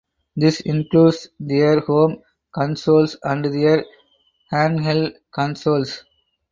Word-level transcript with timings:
This 0.35 0.61
includes 0.61 1.27
their 1.39 1.79
home 1.81 2.23
consoles 2.55 3.17
and 3.21 3.45
their 3.45 3.85
handheld 4.51 5.13
consoles. 5.31 6.05